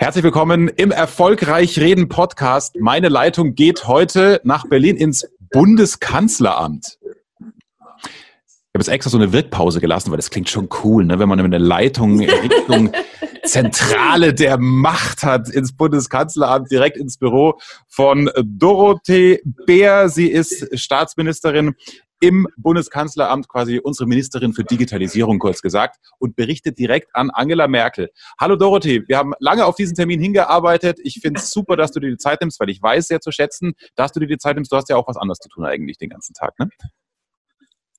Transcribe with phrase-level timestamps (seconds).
[0.00, 2.76] Herzlich willkommen im Erfolgreich Reden Podcast.
[2.78, 7.00] Meine Leitung geht heute nach Berlin ins Bundeskanzleramt.
[7.00, 11.18] Ich habe jetzt extra so eine Wirkpause gelassen, weil das klingt schon cool, ne?
[11.18, 12.92] wenn man eine Leitung Richtung
[13.44, 17.58] Zentrale der Macht hat, ins Bundeskanzleramt, direkt ins Büro
[17.88, 20.10] von Dorothee Bär.
[20.10, 21.74] Sie ist Staatsministerin
[22.20, 28.10] im Bundeskanzleramt quasi unsere Ministerin für Digitalisierung kurz gesagt und berichtet direkt an Angela Merkel.
[28.40, 30.98] Hallo Dorothee, wir haben lange auf diesen Termin hingearbeitet.
[31.02, 33.30] Ich finde es super, dass du dir die Zeit nimmst, weil ich weiß sehr zu
[33.30, 34.72] schätzen, dass du dir die Zeit nimmst.
[34.72, 36.68] Du hast ja auch was anderes zu tun eigentlich den ganzen Tag, ne?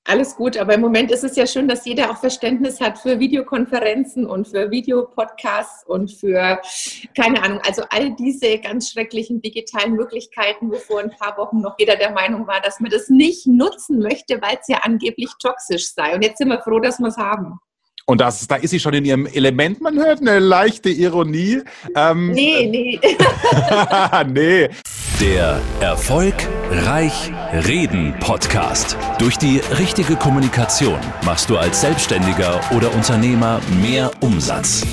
[0.04, 3.20] Alles gut, aber im Moment ist es ja schön, dass jeder auch Verständnis hat für
[3.20, 6.58] Videokonferenzen und für Videopodcasts und für,
[7.14, 11.76] keine Ahnung, also all diese ganz schrecklichen digitalen Möglichkeiten, wo vor ein paar Wochen noch
[11.78, 15.92] jeder der Meinung war, dass man das nicht nutzen möchte, weil es ja angeblich toxisch
[15.92, 16.14] sei.
[16.14, 17.60] Und jetzt sind wir froh, dass wir es haben.
[18.10, 19.80] Und das, da ist sie schon in ihrem Element.
[19.80, 21.62] Man hört eine leichte Ironie.
[21.94, 23.00] Ähm, nee, nee.
[24.26, 24.68] nee.
[25.20, 26.34] Der Erfolg
[26.72, 28.96] Reich Reden Podcast.
[29.20, 34.84] Durch die richtige Kommunikation machst du als Selbstständiger oder Unternehmer mehr Umsatz.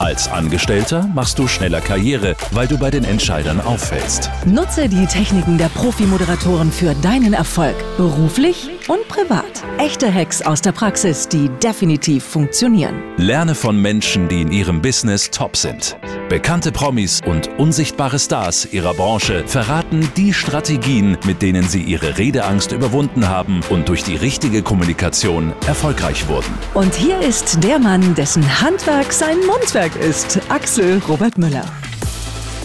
[0.00, 4.28] Als Angestellter machst du schneller Karriere, weil du bei den Entscheidern auffällst.
[4.44, 9.62] Nutze die Techniken der Profi-Moderatoren für deinen Erfolg, beruflich und privat.
[9.78, 13.00] Echte Hacks aus der Praxis, die definitiv funktionieren.
[13.16, 15.96] Lerne von Menschen, die in ihrem Business top sind.
[16.28, 22.72] Bekannte Promis und unsichtbare Stars ihrer Branche verraten die Strategien, mit denen sie ihre Redeangst
[22.72, 26.52] überwunden haben und durch die richtige Kommunikation erfolgreich wurden.
[26.74, 31.64] Und hier ist der Mann, dessen Handwerk sein Mundwerk ist, Axel Robert Müller.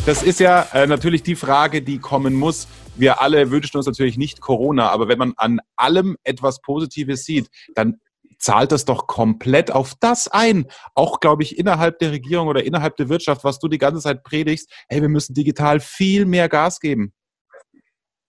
[0.08, 2.68] Das ist ja äh, natürlich die Frage, die kommen muss.
[2.98, 7.50] Wir alle wünschen uns natürlich nicht Corona, aber wenn man an allem etwas Positives sieht,
[7.76, 8.00] dann
[8.38, 10.66] zahlt das doch komplett auf das ein.
[10.94, 14.24] Auch, glaube ich, innerhalb der Regierung oder innerhalb der Wirtschaft, was du die ganze Zeit
[14.24, 17.12] predigst, hey, wir müssen digital viel mehr Gas geben.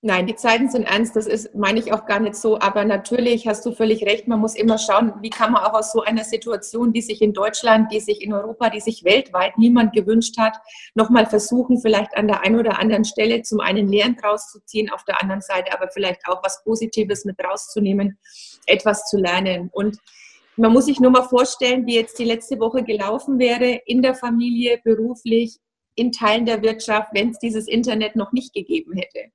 [0.07, 2.61] Nein, die Zeiten sind ernst, das ist, meine ich auch gar nicht so.
[2.61, 5.91] Aber natürlich hast du völlig recht, man muss immer schauen, wie kann man auch aus
[5.91, 9.93] so einer Situation, die sich in Deutschland, die sich in Europa, die sich weltweit niemand
[9.93, 10.59] gewünscht hat,
[10.95, 14.91] nochmal versuchen, vielleicht an der einen oder anderen Stelle zum einen Lehren draus zu ziehen,
[14.91, 18.17] auf der anderen Seite aber vielleicht auch was Positives mit rauszunehmen,
[18.67, 19.71] etwas zu lernen.
[19.73, 19.99] Und
[20.55, 24.15] man muss sich nur mal vorstellen, wie jetzt die letzte Woche gelaufen wäre, in der
[24.15, 25.57] Familie, beruflich,
[25.97, 29.33] in Teilen der Wirtschaft, wenn es dieses Internet noch nicht gegeben hätte.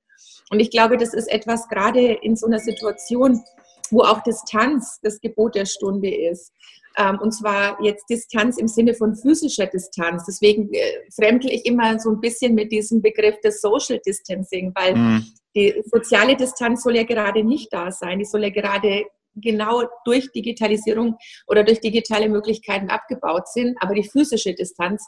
[0.51, 3.41] Und ich glaube, das ist etwas gerade in so einer Situation,
[3.89, 6.51] wo auch Distanz das Gebot der Stunde ist.
[6.97, 10.25] Ähm, und zwar jetzt Distanz im Sinne von physischer Distanz.
[10.25, 10.81] Deswegen äh,
[11.15, 15.25] fremdle ich immer so ein bisschen mit diesem Begriff des Social Distancing, weil mhm.
[15.55, 18.19] die soziale Distanz soll ja gerade nicht da sein.
[18.19, 21.15] Die soll ja gerade genau durch Digitalisierung
[21.47, 23.77] oder durch digitale Möglichkeiten abgebaut sind.
[23.79, 25.05] Aber die physische Distanz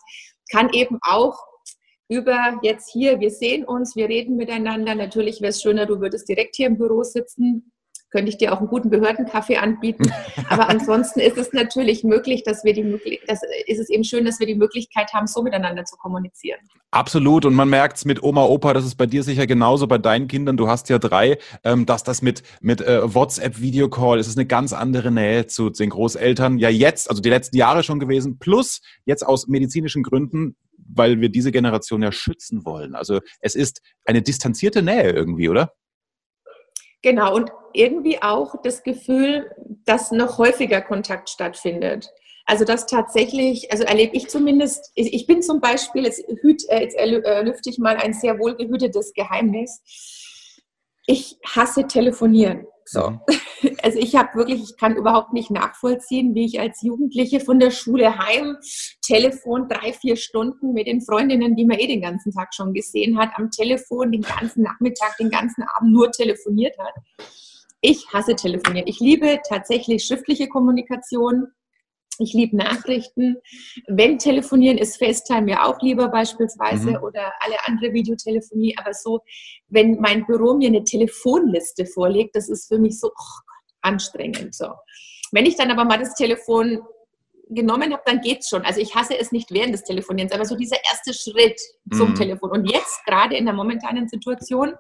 [0.50, 1.38] kann eben auch
[2.13, 4.94] über jetzt hier, wir sehen uns, wir reden miteinander.
[4.94, 7.72] Natürlich wäre es schöner, du würdest direkt hier im Büro sitzen.
[8.12, 10.13] Könnte ich dir auch einen guten Behördenkaffee anbieten.
[10.50, 14.40] Aber ansonsten ist es natürlich möglich, dass wir die das ist es eben schön, dass
[14.40, 16.59] wir die Möglichkeit haben, so miteinander zu kommunizieren.
[16.91, 17.46] Absolut.
[17.46, 20.28] Und man merkt es mit Oma, Opa, das ist bei dir sicher genauso, bei deinen
[20.28, 24.38] Kindern, du hast ja drei, ähm, dass das mit, mit äh, WhatsApp, Videocall, es ist
[24.38, 26.59] eine ganz andere Nähe zu den Großeltern.
[26.59, 30.56] Ja, jetzt, also die letzten Jahre schon gewesen, plus jetzt aus medizinischen Gründen
[30.88, 32.96] weil wir diese Generation ja schützen wollen.
[32.96, 35.74] Also es ist eine distanzierte Nähe irgendwie, oder?
[37.02, 39.52] Genau, und irgendwie auch das Gefühl,
[39.86, 42.10] dass noch häufiger Kontakt stattfindet.
[42.46, 46.98] Also das tatsächlich, also erlebe ich zumindest, ich bin zum Beispiel, jetzt, hüt, äh, jetzt
[46.98, 49.82] äh, lüfte ich mal ein sehr wohlgehütetes Geheimnis.
[51.06, 52.66] Ich hasse telefonieren.
[52.86, 53.10] So.
[53.12, 53.20] Mhm.
[53.82, 57.72] Also ich habe wirklich, ich kann überhaupt nicht nachvollziehen, wie ich als Jugendliche von der
[57.72, 58.58] Schule heim,
[59.02, 63.18] Telefon drei, vier Stunden mit den Freundinnen, die man eh den ganzen Tag schon gesehen
[63.18, 66.94] hat, am Telefon den ganzen Nachmittag, den ganzen Abend nur telefoniert hat.
[67.80, 68.88] Ich hasse telefonieren.
[68.88, 71.48] Ich liebe tatsächlich schriftliche Kommunikation.
[72.19, 73.38] Ich liebe Nachrichten.
[73.88, 77.03] Wenn telefonieren ist FaceTime ja auch lieber beispielsweise mhm.
[77.03, 78.76] oder alle andere Videotelefonie.
[78.78, 79.22] Aber so,
[79.70, 84.53] wenn mein Büro mir eine Telefonliste vorlegt, das ist für mich so oh Gott, anstrengend.
[84.53, 84.67] So.
[85.32, 86.82] Wenn ich dann aber mal das Telefon
[87.49, 88.64] genommen habe, dann geht's schon.
[88.64, 91.59] Also ich hasse es nicht während des Telefonierens, aber so dieser erste Schritt
[91.91, 92.16] zum mhm.
[92.16, 92.52] Telefon.
[92.52, 94.73] Und jetzt gerade in der momentanen Situation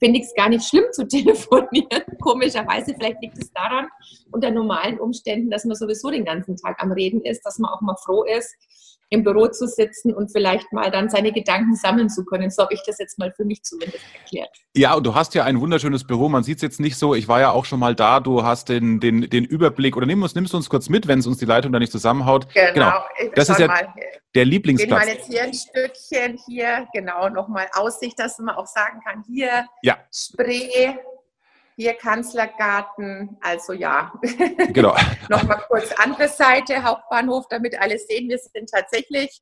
[0.00, 2.02] finde ich es gar nicht schlimm zu telefonieren.
[2.20, 3.86] Komischerweise, vielleicht liegt es daran,
[4.32, 7.80] unter normalen Umständen, dass man sowieso den ganzen Tag am Reden ist, dass man auch
[7.80, 8.54] mal froh ist,
[9.10, 12.48] im Büro zu sitzen und vielleicht mal dann seine Gedanken sammeln zu können.
[12.50, 14.50] So habe ich das jetzt mal für mich zumindest erklärt.
[14.76, 16.28] Ja, und du hast ja ein wunderschönes Büro.
[16.28, 17.16] Man sieht es jetzt nicht so.
[17.16, 18.20] Ich war ja auch schon mal da.
[18.20, 21.18] Du hast den, den, den Überblick oder nimm uns, nimmst du uns kurz mit, wenn
[21.18, 22.46] es uns die Leitung da nicht zusammenhaut.
[22.54, 22.72] Genau.
[22.72, 23.30] genau.
[23.34, 23.92] Das ist ja mal.
[24.36, 25.00] der Lieblingsplatz.
[25.00, 29.24] Gehen wir jetzt hier ein Stückchen hier, genau, nochmal Aussicht, dass man auch sagen kann,
[29.26, 29.98] hier ja.
[30.14, 30.94] Spree,
[31.80, 34.12] hier Kanzlergarten, also ja.
[34.72, 34.94] Genau.
[35.30, 39.40] Nochmal kurz andere Seite, Hauptbahnhof, damit alle sehen, wir sind tatsächlich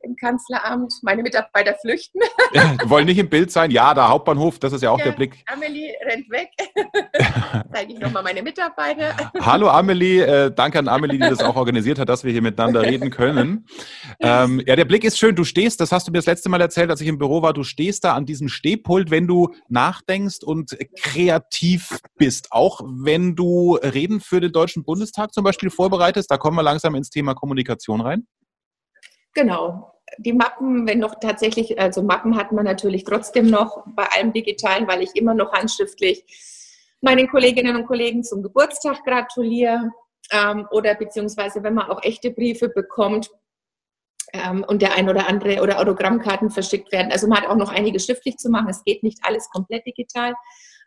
[0.00, 0.92] im Kanzleramt.
[1.02, 2.20] Meine Mitarbeiter flüchten.
[2.52, 3.70] Ja, wollen nicht im Bild sein.
[3.70, 5.44] Ja, der Hauptbahnhof, das ist ja auch ja, der Blick.
[5.46, 6.48] Amelie rennt weg.
[7.72, 9.14] Zeige ich nochmal meine Mitarbeiter.
[9.40, 12.82] Hallo Amelie, äh, danke an Amelie, die das auch organisiert hat, dass wir hier miteinander
[12.90, 13.66] reden können.
[14.20, 15.34] Ähm, ja, der Blick ist schön.
[15.34, 17.52] Du stehst, das hast du mir das letzte Mal erzählt, als ich im Büro war,
[17.52, 23.34] du stehst da an diesem Stehpult, wenn du nachdenkst und kreativ aktiv bist, auch wenn
[23.34, 26.30] du Reden für den Deutschen Bundestag zum Beispiel vorbereitest.
[26.30, 28.26] Da kommen wir langsam ins Thema Kommunikation rein.
[29.34, 29.90] Genau.
[30.18, 34.86] Die Mappen, wenn noch tatsächlich, also Mappen hat man natürlich trotzdem noch bei allem Digitalen,
[34.86, 36.24] weil ich immer noch handschriftlich
[37.00, 39.90] meinen Kolleginnen und Kollegen zum Geburtstag gratuliere
[40.30, 43.30] ähm, oder beziehungsweise wenn man auch echte Briefe bekommt,
[44.32, 47.12] ähm, und der ein oder andere oder Autogrammkarten verschickt werden.
[47.12, 48.68] Also man hat auch noch einiges schriftlich zu machen.
[48.68, 50.34] Es geht nicht alles komplett digital.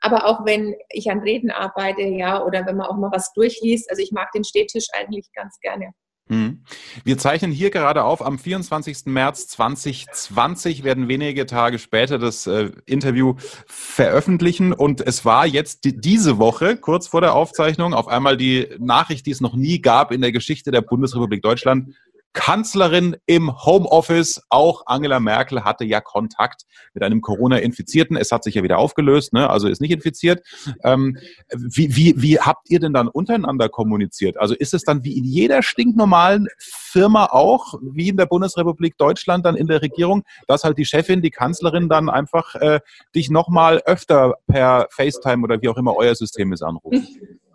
[0.02, 3.90] Aber auch wenn ich an Reden arbeite, ja, oder wenn man auch mal was durchliest,
[3.90, 5.94] also ich mag den Stehtisch eigentlich ganz gerne.
[6.30, 6.64] Hm.
[7.06, 9.06] Wir zeichnen hier gerade auf, am 24.
[9.06, 13.36] März 2020 werden wenige Tage später das äh, Interview
[13.66, 18.68] veröffentlichen und es war jetzt die, diese Woche, kurz vor der Aufzeichnung, auf einmal die
[18.78, 21.96] Nachricht, die es noch nie gab in der Geschichte der Bundesrepublik Deutschland.
[22.34, 24.42] Kanzlerin im Homeoffice.
[24.50, 26.64] Auch Angela Merkel hatte ja Kontakt
[26.94, 28.16] mit einem Corona-Infizierten.
[28.16, 29.50] Es hat sich ja wieder aufgelöst, ne?
[29.50, 30.46] also ist nicht infiziert.
[30.84, 31.18] Ähm,
[31.52, 34.38] wie, wie, wie habt ihr denn dann untereinander kommuniziert?
[34.38, 39.46] Also ist es dann wie in jeder stinknormalen Firma auch, wie in der Bundesrepublik Deutschland
[39.46, 42.80] dann in der Regierung, dass halt die Chefin, die Kanzlerin dann einfach äh,
[43.16, 46.98] dich nochmal öfter per FaceTime oder wie auch immer euer System ist anruft?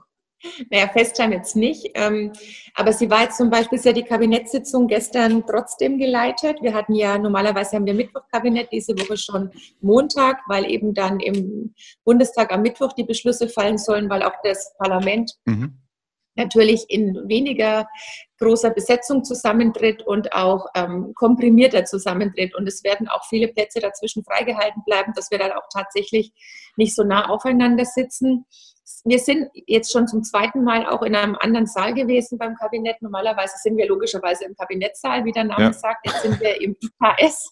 [0.70, 1.90] Naja, FaceTime jetzt nicht.
[1.94, 2.32] Ähm,
[2.74, 6.58] aber sie war jetzt zum Beispiel, ist ja die Kabinettssitzung gestern trotzdem geleitet.
[6.62, 9.50] Wir hatten ja, normalerweise haben wir Mittwochkabinett, diese Woche schon
[9.80, 11.74] Montag, weil eben dann im
[12.04, 15.81] Bundestag am Mittwoch die Beschlüsse fallen sollen, weil auch das Parlament mhm.
[16.34, 17.88] Natürlich in weniger
[18.38, 22.54] großer Besetzung zusammentritt und auch ähm, komprimierter zusammentritt.
[22.54, 26.32] Und es werden auch viele Plätze dazwischen freigehalten bleiben, dass wir dann auch tatsächlich
[26.76, 28.46] nicht so nah aufeinander sitzen
[29.04, 33.00] wir sind jetzt schon zum zweiten Mal auch in einem anderen Saal gewesen beim Kabinett.
[33.02, 35.72] Normalerweise sind wir logischerweise im Kabinettssaal, wie der Name ja.
[35.72, 36.06] sagt.
[36.06, 37.50] Jetzt sind wir im IKS.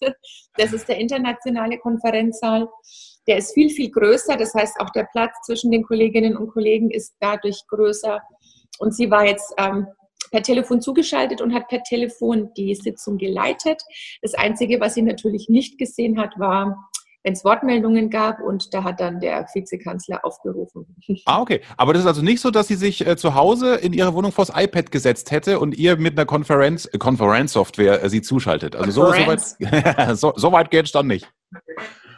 [0.55, 2.69] Das ist der internationale Konferenzsaal.
[3.27, 4.37] Der ist viel, viel größer.
[4.37, 8.21] Das heißt, auch der Platz zwischen den Kolleginnen und Kollegen ist dadurch größer.
[8.79, 9.87] Und sie war jetzt ähm,
[10.31, 13.81] per Telefon zugeschaltet und hat per Telefon die Sitzung geleitet.
[14.21, 16.89] Das Einzige, was sie natürlich nicht gesehen hat, war
[17.23, 20.85] wenn es Wortmeldungen gab und da hat dann der Vizekanzler aufgerufen.
[21.25, 21.61] Ah, okay.
[21.77, 24.31] Aber das ist also nicht so, dass sie sich äh, zu Hause in ihre Wohnung
[24.31, 28.75] vors iPad gesetzt hätte und ihr mit einer Konferenz, äh, Konferenzsoftware äh, sie zuschaltet.
[28.75, 31.31] Also so, so weit, so, so weit geht es dann nicht.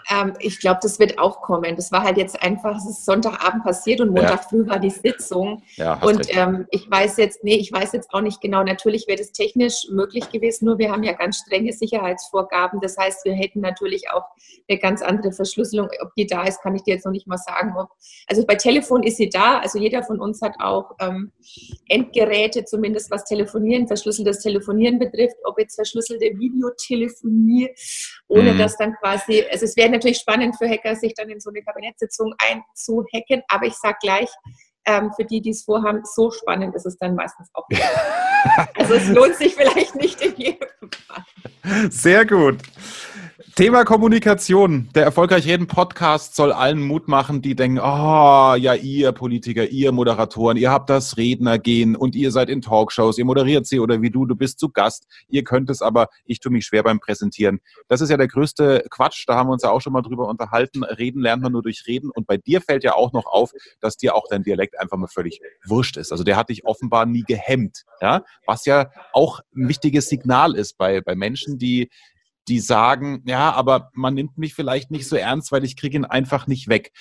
[0.09, 1.75] Ähm, ich glaube, das wird auch kommen.
[1.75, 5.63] Das war halt jetzt einfach, es ist Sonntagabend passiert und Montag früh war die Sitzung.
[5.75, 8.63] Ja, und ähm, ich weiß jetzt, nee, ich weiß jetzt auch nicht genau.
[8.63, 12.79] Natürlich wäre das technisch möglich gewesen, nur wir haben ja ganz strenge Sicherheitsvorgaben.
[12.81, 14.25] Das heißt, wir hätten natürlich auch
[14.67, 15.89] eine ganz andere Verschlüsselung.
[16.01, 17.73] Ob die da ist, kann ich dir jetzt noch nicht mal sagen.
[17.77, 17.89] Ob,
[18.27, 19.59] also bei Telefon ist sie da.
[19.59, 21.31] Also jeder von uns hat auch ähm,
[21.87, 25.37] Endgeräte, zumindest was Telefonieren, verschlüsseltes Telefonieren betrifft.
[25.43, 27.69] Ob jetzt verschlüsselte Videotelefonie,
[28.27, 28.57] ohne mhm.
[28.57, 31.63] dass dann quasi, also es werden natürlich spannend für Hacker, sich dann in so eine
[31.63, 33.43] Kabinettssitzung einzuhacken.
[33.47, 34.29] Aber ich sage gleich,
[34.85, 37.81] ähm, für die, die es vorhaben, so spannend ist es dann meistens auch nicht.
[38.75, 40.67] also es lohnt sich vielleicht nicht in jedem
[41.07, 41.89] Fall.
[41.89, 42.57] Sehr gut.
[43.55, 44.89] Thema Kommunikation.
[44.95, 49.91] Der Erfolgreich Reden Podcast soll allen Mut machen, die denken, oh, ja, ihr Politiker, ihr
[49.91, 54.09] Moderatoren, ihr habt das Rednergehen und ihr seid in Talkshows, ihr moderiert sie oder wie
[54.09, 55.05] du, du bist zu Gast.
[55.29, 57.59] Ihr könnt es aber, ich tue mich schwer beim Präsentieren.
[57.87, 60.27] Das ist ja der größte Quatsch, da haben wir uns ja auch schon mal drüber
[60.29, 60.83] unterhalten.
[60.83, 63.97] Reden lernt man nur durch Reden und bei dir fällt ja auch noch auf, dass
[63.97, 66.11] dir auch dein Dialekt einfach mal völlig wurscht ist.
[66.11, 70.75] Also der hat dich offenbar nie gehemmt, ja, was ja auch ein wichtiges Signal ist
[70.79, 71.91] bei, bei Menschen, die
[72.47, 76.05] die sagen, ja, aber man nimmt mich vielleicht nicht so ernst, weil ich kriege ihn
[76.05, 76.91] einfach nicht weg.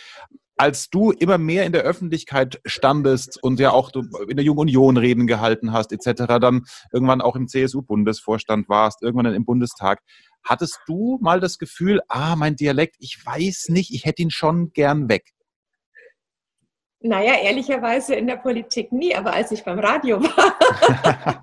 [0.56, 3.90] Als du immer mehr in der Öffentlichkeit standest und ja auch
[4.28, 9.34] in der Jungen Union Reden gehalten hast, etc., dann irgendwann auch im CSU-Bundesvorstand warst, irgendwann
[9.34, 10.00] im Bundestag,
[10.44, 14.72] hattest du mal das Gefühl, ah, mein Dialekt, ich weiß nicht, ich hätte ihn schon
[14.72, 15.32] gern weg?
[17.04, 20.56] Naja, ehrlicherweise in der Politik nie, aber als ich beim Radio war,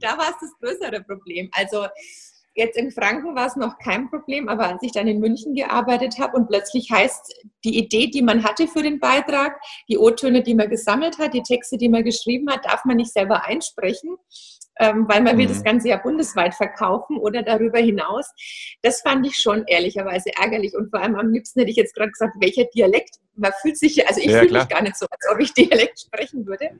[0.00, 1.48] da war es das größere Problem.
[1.52, 1.86] Also
[2.58, 6.18] jetzt in Franken war es noch kein Problem, aber als ich dann in München gearbeitet
[6.18, 10.54] habe und plötzlich heißt die Idee, die man hatte für den Beitrag, die O-Töne, die
[10.54, 14.16] man gesammelt hat, die Texte, die man geschrieben hat, darf man nicht selber einsprechen,
[14.78, 15.50] ähm, weil man will mhm.
[15.50, 18.30] das Ganze ja bundesweit verkaufen oder darüber hinaus.
[18.82, 22.10] Das fand ich schon ehrlicherweise ärgerlich und vor allem am liebsten hätte ich jetzt gerade
[22.10, 23.16] gesagt, welcher Dialekt.
[23.34, 26.00] Man fühlt sich, also ich ja, fühle mich gar nicht so, als ob ich Dialekt
[26.00, 26.70] sprechen würde.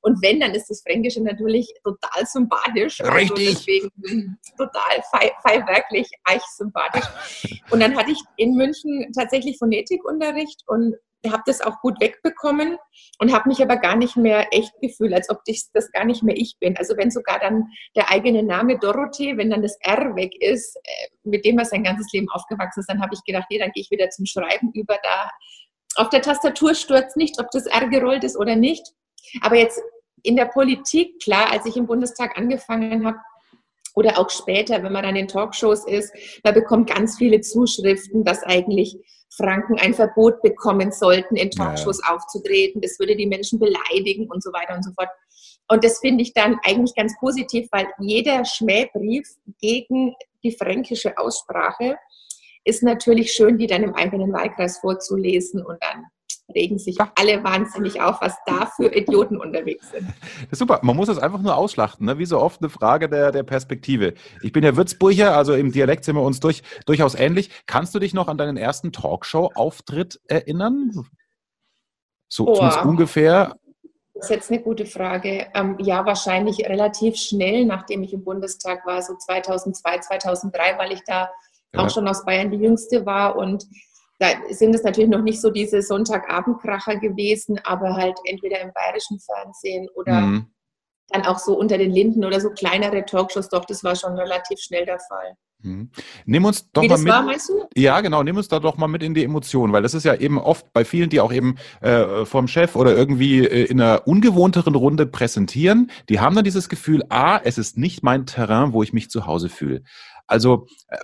[0.00, 3.00] Und wenn, dann ist das Fränkische natürlich total sympathisch.
[3.00, 3.48] Also Richtig.
[3.48, 7.04] Also deswegen total fei, fei wirklich echt sympathisch.
[7.70, 10.94] Und dann hatte ich in München tatsächlich Phonetikunterricht und
[11.26, 12.78] habe das auch gut wegbekommen
[13.18, 16.22] und habe mich aber gar nicht mehr echt gefühlt, als ob ich das gar nicht
[16.22, 16.76] mehr ich bin.
[16.76, 17.64] Also wenn sogar dann
[17.96, 21.84] der eigene Name Dorothee, wenn dann das R weg ist, äh, mit dem er sein
[21.84, 24.70] ganzes Leben aufgewachsen ist, dann habe ich gedacht, nee, dann gehe ich wieder zum Schreiben
[24.74, 24.98] über.
[25.02, 25.30] Da
[25.96, 28.86] auf der Tastatur stürzt nicht, ob das R gerollt ist oder nicht.
[29.40, 29.80] Aber jetzt
[30.22, 33.18] in der Politik, klar, als ich im Bundestag angefangen habe,
[33.94, 36.12] oder auch später, wenn man dann in Talkshows ist,
[36.44, 38.98] man bekommt ganz viele Zuschriften, dass eigentlich
[39.30, 42.14] Franken ein Verbot bekommen sollten, in Talkshows ja.
[42.14, 42.80] aufzutreten.
[42.80, 45.08] Das würde die Menschen beleidigen und so weiter und so fort.
[45.68, 49.28] Und das finde ich dann eigentlich ganz positiv, weil jeder Schmähbrief
[49.60, 51.96] gegen die fränkische Aussprache
[52.64, 56.06] ist natürlich schön, die dann im eigenen Wahlkreis vorzulesen und dann
[56.56, 60.06] regen sich alle wahnsinnig auf, was da für Idioten unterwegs sind.
[60.46, 60.80] Das ist super.
[60.82, 62.18] Man muss es einfach nur ausschlachten, ne?
[62.18, 64.14] wie so oft eine Frage der, der Perspektive.
[64.42, 67.50] Ich bin ja Würzburger, also im Dialekt sind wir uns durch, durchaus ähnlich.
[67.66, 70.92] Kannst du dich noch an deinen ersten Talkshow-Auftritt erinnern?
[72.28, 72.70] So oh.
[72.84, 73.56] ungefähr.
[74.14, 75.48] Das ist jetzt eine gute Frage.
[75.54, 81.02] Ähm, ja, wahrscheinlich relativ schnell, nachdem ich im Bundestag war, so 2002, 2003, weil ich
[81.04, 81.30] da
[81.74, 81.80] ja.
[81.80, 83.66] auch schon aus Bayern die Jüngste war und
[84.18, 89.18] da sind es natürlich noch nicht so diese Sonntagabendkracher gewesen, aber halt entweder im bayerischen
[89.20, 90.46] Fernsehen oder mhm.
[91.08, 93.48] dann auch so unter den Linden oder so kleinere Talkshows.
[93.48, 95.36] Doch, das war schon relativ schnell der Fall.
[95.62, 95.90] Mhm.
[96.26, 97.08] Nimm uns doch Wie mal mit.
[97.08, 97.66] War, meinst du?
[97.74, 98.22] Ja, genau.
[98.22, 100.72] Nimm uns da doch mal mit in die Emotionen, weil das ist ja eben oft
[100.72, 105.06] bei vielen, die auch eben äh, vom Chef oder irgendwie äh, in einer ungewohnteren Runde
[105.06, 105.90] präsentieren.
[106.08, 109.26] Die haben dann dieses Gefühl: A, es ist nicht mein Terrain, wo ich mich zu
[109.26, 109.82] Hause fühle.
[110.26, 110.96] Also äh,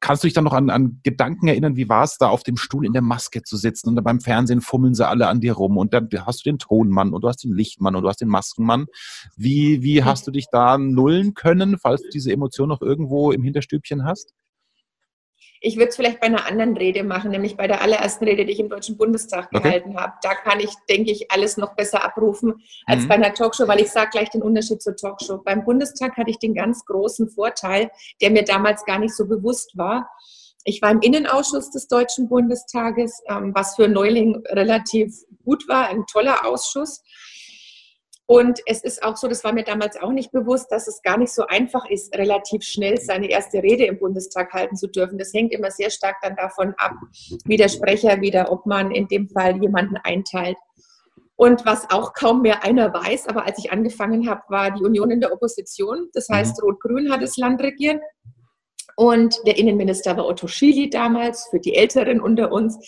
[0.00, 2.56] kannst du dich dann noch an, an Gedanken erinnern, wie war es da auf dem
[2.56, 5.76] Stuhl in der Maske zu sitzen und beim Fernsehen fummeln sie alle an dir rum
[5.76, 8.28] und dann hast du den Tonmann und du hast den Lichtmann und du hast den
[8.28, 8.86] Maskenmann.
[9.36, 13.42] Wie, wie hast du dich da nullen können, falls du diese Emotion noch irgendwo im
[13.42, 14.34] Hinterstübchen hast?
[15.64, 18.52] Ich würde es vielleicht bei einer anderen Rede machen, nämlich bei der allerersten Rede, die
[18.52, 19.62] ich im Deutschen Bundestag okay.
[19.62, 20.14] gehalten habe.
[20.20, 23.08] Da kann ich, denke ich, alles noch besser abrufen als mhm.
[23.08, 25.38] bei einer Talkshow, weil ich sage gleich den Unterschied zur Talkshow.
[25.38, 29.78] Beim Bundestag hatte ich den ganz großen Vorteil, der mir damals gar nicht so bewusst
[29.78, 30.10] war.
[30.64, 35.14] Ich war im Innenausschuss des Deutschen Bundestages, ähm, was für Neuling relativ
[35.44, 37.02] gut war, ein toller Ausschuss.
[38.32, 41.18] Und es ist auch so, das war mir damals auch nicht bewusst, dass es gar
[41.18, 45.18] nicht so einfach ist, relativ schnell seine erste Rede im Bundestag halten zu dürfen.
[45.18, 46.94] Das hängt immer sehr stark dann davon ab,
[47.44, 50.56] wie der Sprecher wieder, ob man in dem Fall jemanden einteilt.
[51.36, 55.10] Und was auch kaum mehr einer weiß, aber als ich angefangen habe, war die Union
[55.10, 56.08] in der Opposition.
[56.14, 56.68] Das heißt, mhm.
[56.68, 58.00] Rot-Grün hat das Land regiert.
[58.96, 62.78] Und der Innenminister war Otto Schily damals, für die Älteren unter uns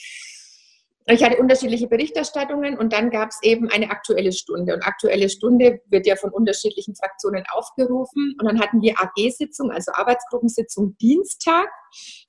[1.06, 4.72] ich hatte unterschiedliche Berichterstattungen und dann gab es eben eine aktuelle Stunde.
[4.74, 8.34] Und aktuelle Stunde wird ja von unterschiedlichen Fraktionen aufgerufen.
[8.40, 11.68] Und dann hatten wir AG-Sitzung, also Arbeitsgruppensitzung Dienstag.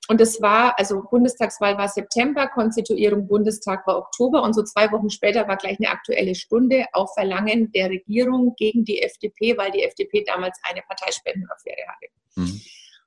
[0.08, 5.08] Und das war, also Bundestagswahl war September, Konstituierung Bundestag war Oktober und so zwei Wochen
[5.08, 9.84] später war gleich eine aktuelle Stunde auf Verlangen der Regierung gegen die FDP, weil die
[9.84, 12.06] FDP damals eine Parteispendenaffäre hatte.
[12.36, 12.60] Mhm.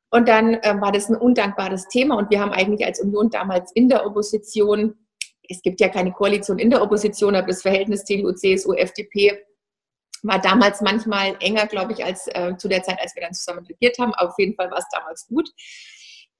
[0.09, 3.71] Und dann äh, war das ein undankbares Thema und wir haben eigentlich als Union damals
[3.73, 4.95] in der Opposition
[5.49, 9.43] es gibt ja keine Koalition in der Opposition, aber das Verhältnis CDU, CSU, FDP
[10.21, 13.65] war damals manchmal enger, glaube ich, als äh, zu der Zeit, als wir dann zusammen
[13.65, 14.13] regiert haben.
[14.15, 15.49] Auf jeden Fall war es damals gut.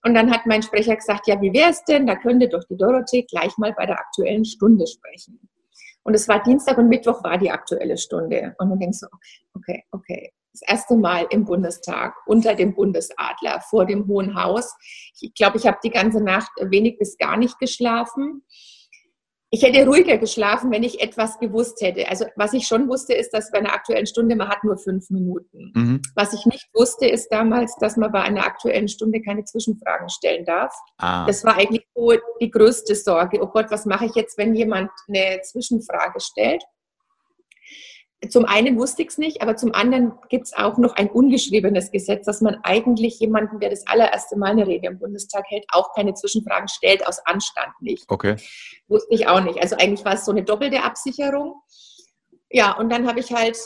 [0.04, 2.06] Und dann hat mein Sprecher gesagt, ja, wie wäre es denn?
[2.06, 5.40] Da könnte doch die Dorothee gleich mal bei der aktuellen Stunde sprechen.
[6.04, 8.56] Und es war Dienstag und Mittwoch war die aktuelle Stunde.
[8.60, 10.34] Und dann denkst du, okay, okay, okay.
[10.54, 14.74] Das erste Mal im Bundestag unter dem Bundesadler vor dem Hohen Haus.
[15.22, 18.44] Ich glaube, ich habe die ganze Nacht wenig bis gar nicht geschlafen
[19.52, 22.08] ich hätte ruhiger geschlafen, wenn ich etwas gewusst hätte.
[22.08, 25.10] Also was ich schon wusste, ist, dass bei einer aktuellen Stunde man hat nur fünf
[25.10, 25.72] Minuten.
[25.76, 26.02] Mhm.
[26.16, 30.46] Was ich nicht wusste, ist damals, dass man bei einer aktuellen Stunde keine Zwischenfragen stellen
[30.46, 30.74] darf.
[30.98, 31.26] Ah.
[31.26, 33.42] Das war eigentlich so die größte Sorge.
[33.42, 36.64] Oh Gott, was mache ich jetzt, wenn jemand eine Zwischenfrage stellt?
[38.28, 41.92] Zum einen wusste ich es nicht, aber zum anderen gibt es auch noch ein ungeschriebenes
[41.92, 45.94] Gesetz, dass man eigentlich jemanden, der das allererste Mal eine Rede im Bundestag hält, auch
[45.94, 48.04] keine Zwischenfragen stellt, aus Anstand nicht.
[48.10, 48.36] Okay.
[48.90, 49.62] Wusste ich auch nicht.
[49.62, 51.62] Also eigentlich war es so eine doppelte Absicherung.
[52.50, 53.58] Ja, und dann habe ich halt,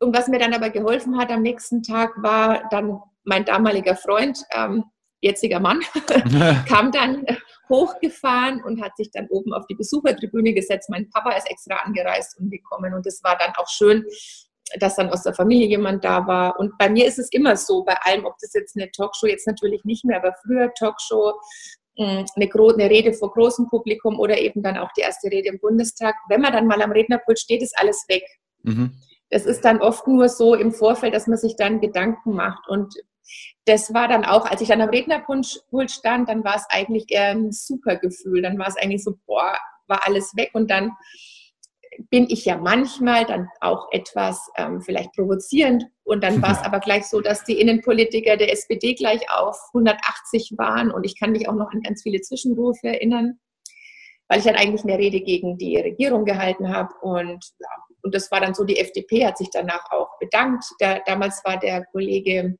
[0.00, 4.44] und was mir dann aber geholfen hat am nächsten Tag, war dann mein damaliger Freund,
[4.54, 4.84] ähm,
[5.24, 5.80] jetziger Mann,
[6.68, 7.24] kam dann
[7.68, 10.90] hochgefahren und hat sich dann oben auf die Besuchertribüne gesetzt.
[10.90, 14.04] Mein Papa ist extra angereist und gekommen und es war dann auch schön,
[14.78, 16.58] dass dann aus der Familie jemand da war.
[16.58, 19.46] Und bei mir ist es immer so, bei allem, ob das jetzt eine Talkshow, jetzt
[19.46, 21.32] natürlich nicht mehr, aber früher Talkshow,
[21.96, 25.58] hm, eine, eine Rede vor großem Publikum oder eben dann auch die erste Rede im
[25.60, 26.14] Bundestag.
[26.28, 28.24] Wenn man dann mal am Rednerpult steht, ist alles weg.
[28.62, 28.92] Mhm.
[29.34, 32.68] Das ist dann oft nur so im Vorfeld, dass man sich dann Gedanken macht.
[32.68, 32.94] Und
[33.64, 37.30] das war dann auch, als ich dann am Rednerpult stand, dann war es eigentlich eher
[37.30, 38.42] ein super Gefühl.
[38.42, 40.50] Dann war es eigentlich so, boah, war alles weg.
[40.52, 40.92] Und dann
[42.10, 45.84] bin ich ja manchmal dann auch etwas ähm, vielleicht provozierend.
[46.04, 50.52] Und dann war es aber gleich so, dass die Innenpolitiker der SPD gleich auf 180
[50.58, 50.92] waren.
[50.92, 53.40] Und ich kann mich auch noch an ganz viele Zwischenrufe erinnern,
[54.28, 56.94] weil ich dann eigentlich eine Rede gegen die Regierung gehalten habe.
[57.02, 60.64] Und, ja, und das war dann so, die FDP hat sich danach auch bedankt.
[60.80, 62.56] Der, damals war der Kollege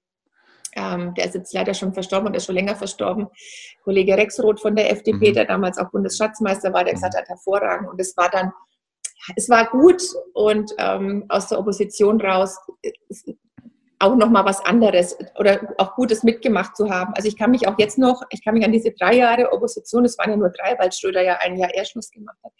[0.77, 3.29] ähm, der ist jetzt leider schon verstorben und ist schon länger verstorben.
[3.83, 5.35] Kollege Rexroth von der FDP, mhm.
[5.35, 7.89] der damals auch Bundesschatzmeister war, der gesagt hat, hervorragend.
[7.89, 8.53] Und es war dann,
[9.37, 12.59] es war gut und ähm, aus der Opposition raus
[13.99, 17.13] auch noch mal was anderes oder auch Gutes mitgemacht zu haben.
[17.15, 20.05] Also ich kann mich auch jetzt noch, ich kann mich an diese drei Jahre Opposition,
[20.05, 22.53] es waren ja nur drei, weil Schröder ja ein Jahr eher Schluss gemacht hat,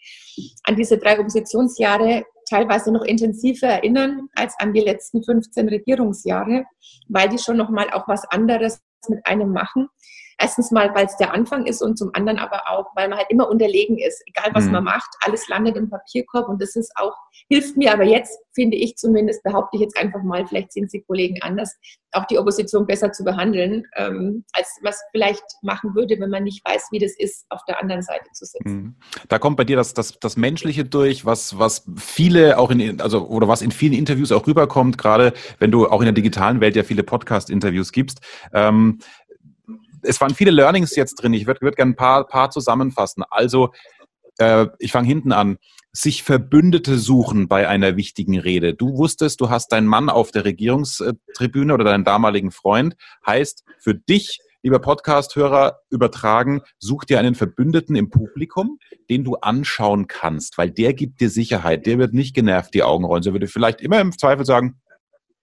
[0.63, 6.65] an diese drei Oppositionsjahre teilweise noch intensiver erinnern als an die letzten 15 Regierungsjahre,
[7.07, 9.89] weil die schon noch mal auch was anderes mit einem machen.
[10.37, 13.29] Erstens mal, weil es der Anfang ist und zum anderen aber auch, weil man halt
[13.29, 14.21] immer unterlegen ist.
[14.27, 14.73] Egal was mhm.
[14.73, 17.15] man macht, alles landet im Papierkorb und das ist auch,
[17.47, 21.01] hilft mir aber jetzt, finde ich zumindest, behaupte ich jetzt einfach mal, vielleicht sind sie
[21.01, 21.75] Kollegen anders,
[22.11, 26.65] auch die Opposition besser zu behandeln, ähm, als was vielleicht machen würde, wenn man nicht
[26.65, 28.71] weiß, wie das ist, auf der anderen Seite zu sitzen.
[28.71, 28.95] Mhm.
[29.27, 33.27] Da kommt bei dir das, das, das Menschliche durch, was, was viele auch in, also,
[33.27, 36.75] oder was in vielen Interviews auch rüberkommt, gerade wenn du auch in der digitalen Welt
[36.75, 38.21] ja viele Podcast-Interviews gibst.
[38.53, 38.99] Ähm,
[40.05, 41.33] es waren viele Learnings jetzt drin.
[41.33, 43.23] Ich würde würd gerne ein paar, paar zusammenfassen.
[43.29, 43.71] Also,
[44.37, 45.57] äh, ich fange hinten an.
[45.91, 48.73] Sich Verbündete suchen bei einer wichtigen Rede.
[48.73, 52.95] Du wusstest, du hast deinen Mann auf der Regierungstribüne oder deinen damaligen Freund.
[53.25, 58.77] Heißt, für dich, lieber Podcast-Hörer, übertragen, such dir einen Verbündeten im Publikum,
[59.09, 61.85] den du anschauen kannst, weil der gibt dir Sicherheit.
[61.85, 63.23] Der wird nicht genervt die Augen rollen.
[63.23, 64.81] Der würde vielleicht immer im Zweifel sagen,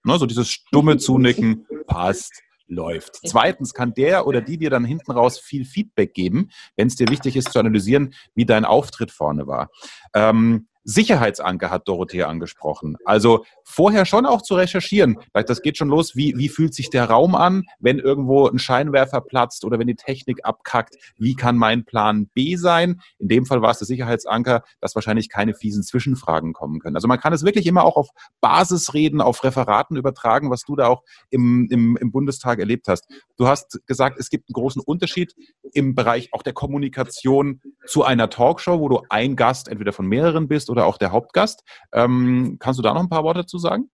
[0.03, 3.19] ne, so dieses stumme Zunicken passt läuft.
[3.25, 7.07] Zweitens kann der oder die dir dann hinten raus viel Feedback geben, wenn es dir
[7.09, 9.69] wichtig ist zu analysieren, wie dein Auftritt vorne war.
[10.13, 12.97] Ähm, Sicherheitsanker hat Dorothea angesprochen.
[13.05, 15.17] Also vorher schon auch zu recherchieren.
[15.33, 19.21] Das geht schon los, wie, wie fühlt sich der Raum an, wenn irgendwo ein Scheinwerfer
[19.21, 20.95] platzt oder wenn die Technik abkackt.
[21.17, 23.01] Wie kann mein Plan B sein?
[23.17, 26.95] In dem Fall war es der Sicherheitsanker, dass wahrscheinlich keine fiesen Zwischenfragen kommen können.
[26.95, 28.09] Also man kann es wirklich immer auch auf
[28.41, 33.07] Basisreden, auf Referaten übertragen, was du da auch im, im, im Bundestag erlebt hast.
[33.37, 35.33] Du hast gesagt, es gibt einen großen Unterschied
[35.73, 40.47] im Bereich auch der Kommunikation zu einer Talkshow, wo du ein Gast entweder von mehreren
[40.47, 41.63] bist oder auch der Hauptgast.
[41.93, 43.89] Ähm, kannst du da noch ein paar Worte dazu sagen?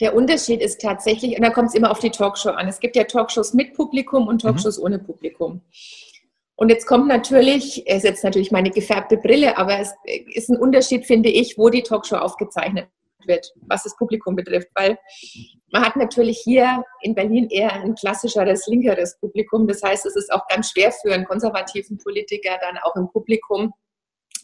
[0.00, 2.68] Der Unterschied ist tatsächlich, und da kommt es immer auf die Talkshow an.
[2.68, 4.84] Es gibt ja Talkshows mit Publikum und Talkshows mhm.
[4.84, 5.60] ohne Publikum.
[6.56, 9.94] Und jetzt kommt natürlich, es ist jetzt natürlich meine gefärbte Brille, aber es
[10.34, 12.88] ist ein Unterschied, finde ich, wo die Talkshow aufgezeichnet
[13.26, 14.98] wird, was das Publikum betrifft, weil
[15.72, 19.68] man hat natürlich hier in Berlin eher ein klassischeres, linkeres Publikum.
[19.68, 23.72] Das heißt, es ist auch ganz schwer für einen konservativen Politiker dann auch im Publikum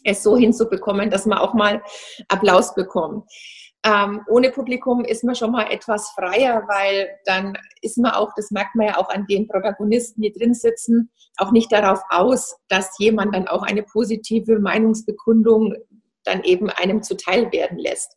[0.07, 1.81] es so hinzubekommen, dass man auch mal
[2.29, 3.29] Applaus bekommt.
[3.85, 8.51] Ähm, ohne Publikum ist man schon mal etwas freier, weil dann ist man auch, das
[8.51, 12.97] merkt man ja auch an den Protagonisten, die drin sitzen, auch nicht darauf aus, dass
[12.97, 15.75] jemand dann auch eine positive Meinungsbekundung
[16.23, 18.13] dann eben einem zuteil werden lässt.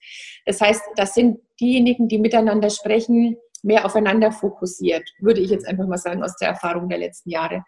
[0.46, 5.86] Das heißt, das sind diejenigen, die miteinander sprechen, mehr aufeinander fokussiert, würde ich jetzt einfach
[5.86, 7.62] mal sagen, aus der Erfahrung der letzten Jahre.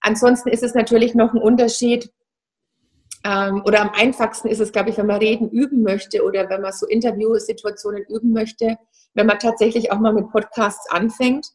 [0.00, 2.10] Ansonsten ist es natürlich noch ein Unterschied,
[3.24, 6.62] ähm, oder am einfachsten ist es, glaube ich, wenn man reden üben möchte oder wenn
[6.62, 8.76] man so Interviewsituationen üben möchte,
[9.14, 11.46] wenn man tatsächlich auch mal mit Podcasts anfängt,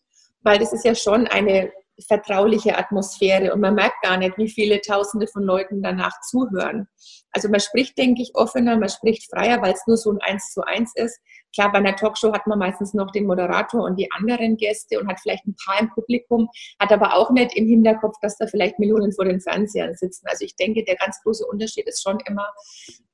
[0.41, 1.71] weil das ist ja schon eine
[2.07, 6.87] vertrauliche Atmosphäre und man merkt gar nicht, wie viele Tausende von Leuten danach zuhören.
[7.31, 10.51] Also man spricht, denke ich, offener, man spricht freier, weil es nur so ein Eins
[10.51, 11.19] zu eins ist.
[11.53, 15.07] Klar, bei einer Talkshow hat man meistens noch den Moderator und die anderen Gäste und
[15.07, 18.79] hat vielleicht ein paar im Publikum, hat aber auch nicht im Hinterkopf, dass da vielleicht
[18.79, 20.25] Millionen vor den Fernsehern sitzen.
[20.27, 22.47] Also ich denke, der ganz große Unterschied ist schon immer,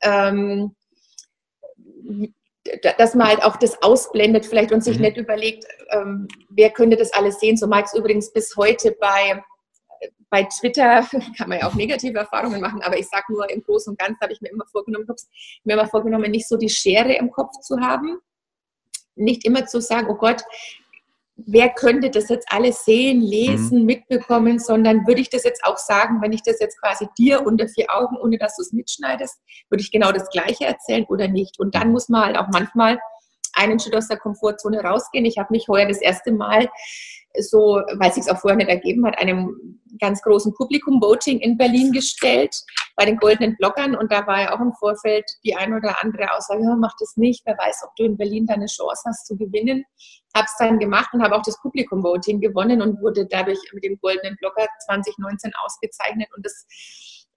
[0.02, 0.76] ähm,
[2.98, 5.04] dass man halt auch das ausblendet vielleicht und sich mhm.
[5.04, 7.58] nicht überlegt, ähm, wer könnte das alles sehen.
[7.58, 9.42] So mag es übrigens bis heute bei,
[10.30, 11.04] bei Twitter,
[11.38, 14.20] kann man ja auch negative Erfahrungen machen, aber ich sage nur im Großen und Ganzen
[14.22, 15.08] habe ich mir immer vorgenommen,
[15.64, 18.20] mir immer vorgenommen, nicht so die Schere im Kopf zu haben,
[19.16, 20.44] nicht immer zu sagen, oh Gott,
[21.46, 23.86] wer könnte das jetzt alles sehen, lesen, mhm.
[23.86, 27.68] mitbekommen, sondern würde ich das jetzt auch sagen, wenn ich das jetzt quasi dir unter
[27.68, 29.38] vier Augen, ohne dass du es mitschneidest,
[29.70, 31.60] würde ich genau das Gleiche erzählen oder nicht.
[31.60, 33.00] Und dann muss man halt auch manchmal
[33.54, 35.26] einen Schritt aus der Komfortzone rausgehen.
[35.26, 36.70] Ich habe mich heuer das erste Mal
[37.38, 41.92] so, weil es sich auch vorher nicht ergeben hat, einem ganz großen Publikum-Voting in Berlin
[41.92, 42.56] gestellt
[42.96, 46.32] bei den goldenen Bloggern und da war ja auch im Vorfeld die ein oder andere
[46.34, 49.36] Aussage, ja, mach das nicht, wer weiß, ob du in Berlin deine Chance hast zu
[49.38, 49.84] gewinnen.
[50.36, 54.00] Habe es dann gemacht und habe auch das Publikum-Voting gewonnen und wurde dadurch mit dem
[54.00, 56.66] goldenen Blogger 2019 ausgezeichnet und das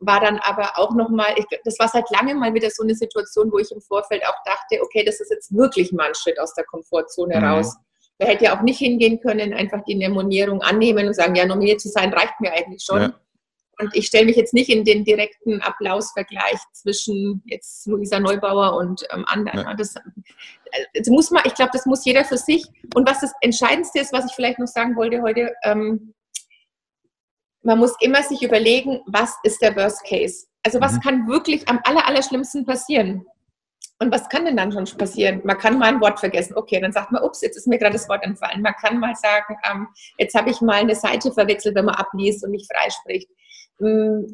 [0.04, 3.58] war dann aber auch nochmal, das war seit langem mal wieder so eine Situation, wo
[3.58, 6.64] ich im Vorfeld auch dachte, okay, das ist jetzt wirklich mal ein Schritt aus der
[6.64, 7.44] Komfortzone mhm.
[7.44, 7.76] raus.
[8.22, 11.80] Er hätte ja auch nicht hingehen können, einfach die Nominierung annehmen und sagen, ja, nominiert
[11.80, 13.00] zu sein reicht mir eigentlich schon.
[13.00, 13.14] Ja.
[13.78, 19.02] Und ich stelle mich jetzt nicht in den direkten Applausvergleich zwischen jetzt Luisa Neubauer und
[19.12, 19.60] ähm, anderen.
[19.60, 19.74] Ja.
[19.74, 19.94] Das,
[20.94, 22.64] das, muss man, ich glaube, das muss jeder für sich.
[22.94, 26.14] Und was das Entscheidendste ist, was ich vielleicht noch sagen wollte heute, ähm,
[27.62, 30.46] man muss immer sich überlegen, was ist der Worst Case?
[30.64, 31.00] Also was mhm.
[31.00, 33.26] kann wirklich am aller, aller schlimmsten passieren?
[34.02, 35.42] Und was kann denn dann schon passieren?
[35.44, 36.54] Man kann mal ein Wort vergessen.
[36.56, 38.60] Okay, dann sagt man, ups, jetzt ist mir gerade das Wort entfallen.
[38.60, 39.86] Man kann mal sagen, ähm,
[40.18, 43.28] jetzt habe ich mal eine Seite verwechselt, wenn man abliest und nicht freispricht.
[43.80, 44.26] Ähm,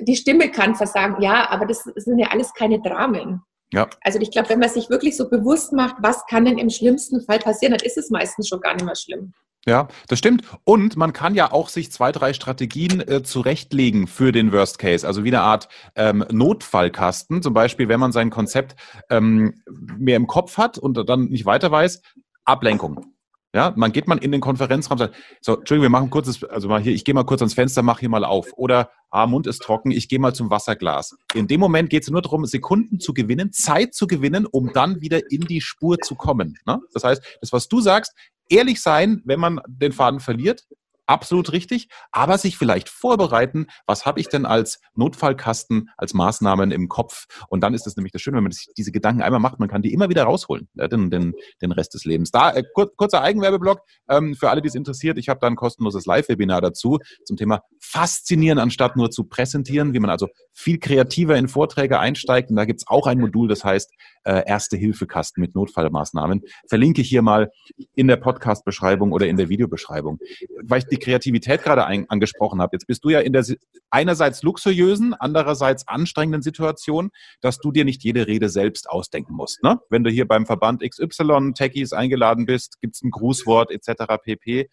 [0.00, 3.42] die Stimme kann versagen, ja, aber das sind ja alles keine Dramen.
[3.72, 3.88] Ja.
[4.00, 7.20] Also ich glaube, wenn man sich wirklich so bewusst macht, was kann denn im schlimmsten
[7.20, 9.32] Fall passieren, dann ist es meistens schon gar nicht mehr schlimm.
[9.66, 10.42] Ja, das stimmt.
[10.64, 15.06] Und man kann ja auch sich zwei, drei Strategien äh, zurechtlegen für den Worst Case.
[15.06, 17.42] Also wie eine Art ähm, Notfallkasten.
[17.42, 18.74] Zum Beispiel, wenn man sein Konzept
[19.10, 19.62] ähm,
[19.98, 22.00] mehr im Kopf hat und dann nicht weiter weiß,
[22.44, 23.14] Ablenkung.
[23.52, 26.68] Ja, man geht man in den Konferenzraum und sagt, so, Entschuldigung, wir machen kurzes, also
[26.68, 28.52] mal hier, ich gehe mal kurz ans Fenster, mach hier mal auf.
[28.54, 31.16] Oder, ah, Mund ist trocken, ich gehe mal zum Wasserglas.
[31.34, 35.00] In dem Moment geht es nur darum, Sekunden zu gewinnen, Zeit zu gewinnen, um dann
[35.00, 36.58] wieder in die Spur zu kommen.
[36.64, 36.80] Ne?
[36.92, 38.14] Das heißt, das, was du sagst,
[38.50, 40.66] ehrlich sein, wenn man den Faden verliert,
[41.10, 46.88] absolut richtig, aber sich vielleicht vorbereiten, was habe ich denn als Notfallkasten, als Maßnahmen im
[46.88, 47.26] Kopf?
[47.48, 49.82] Und dann ist es nämlich das Schöne, wenn man diese Gedanken einmal macht, man kann
[49.82, 52.30] die immer wieder rausholen, ja, den, den, den Rest des Lebens.
[52.30, 55.18] Da, äh, kur, kurzer Eigenwerbeblock ähm, für alle, die es interessiert.
[55.18, 59.98] Ich habe da ein kostenloses Live-Webinar dazu zum Thema Faszinieren, anstatt nur zu präsentieren, wie
[59.98, 62.50] man also viel kreativer in Vorträge einsteigt.
[62.50, 63.90] Und da gibt es auch ein Modul, das heißt
[64.24, 66.42] äh, Erste-Hilfe-Kasten mit Notfallmaßnahmen.
[66.68, 67.50] Verlinke ich hier mal
[67.94, 70.18] in der Podcast-Beschreibung oder in der Videobeschreibung.
[70.62, 72.70] Weil ich die Kreativität gerade angesprochen habe.
[72.74, 73.44] Jetzt bist du ja in der
[73.90, 77.10] einerseits luxuriösen, andererseits anstrengenden Situation,
[77.40, 79.62] dass du dir nicht jede Rede selbst ausdenken musst.
[79.62, 79.80] Ne?
[79.90, 84.04] Wenn du hier beim Verband XY Techies eingeladen bist, gibt es ein Grußwort etc.
[84.22, 84.68] pp.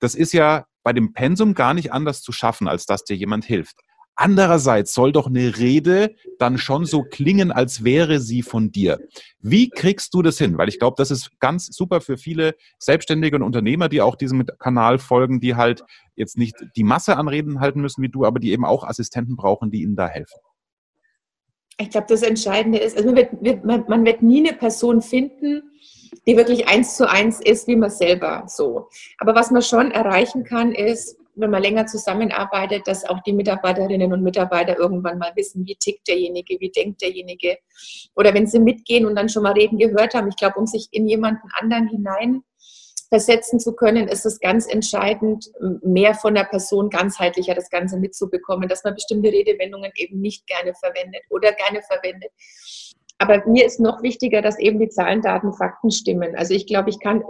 [0.00, 3.44] Das ist ja bei dem Pensum gar nicht anders zu schaffen, als dass dir jemand
[3.44, 3.76] hilft.
[4.16, 9.00] Andererseits soll doch eine Rede dann schon so klingen, als wäre sie von dir.
[9.40, 10.56] Wie kriegst du das hin?
[10.56, 14.46] Weil ich glaube, das ist ganz super für viele Selbstständige und Unternehmer, die auch diesem
[14.58, 18.38] Kanal folgen, die halt jetzt nicht die Masse an Reden halten müssen wie du, aber
[18.38, 20.38] die eben auch Assistenten brauchen, die ihnen da helfen.
[21.78, 25.62] Ich glaube, das Entscheidende ist, also man wird, man wird nie eine Person finden,
[26.26, 28.88] die wirklich eins zu eins ist, wie man selber so.
[29.18, 34.12] Aber was man schon erreichen kann, ist, wenn man länger zusammenarbeitet, dass auch die Mitarbeiterinnen
[34.12, 37.58] und Mitarbeiter irgendwann mal wissen, wie tickt derjenige, wie denkt derjenige.
[38.14, 40.28] Oder wenn sie mitgehen und dann schon mal reden gehört haben.
[40.28, 42.42] Ich glaube, um sich in jemanden anderen hinein
[43.08, 45.50] versetzen zu können, ist es ganz entscheidend,
[45.82, 50.74] mehr von der Person ganzheitlicher das Ganze mitzubekommen, dass man bestimmte Redewendungen eben nicht gerne
[50.74, 52.30] verwendet oder gerne verwendet.
[53.18, 56.34] Aber mir ist noch wichtiger, dass eben die Zahlen, Daten, Fakten stimmen.
[56.34, 57.22] Also ich glaube, ich kann